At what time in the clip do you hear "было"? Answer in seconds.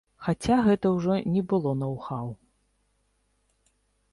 1.51-1.73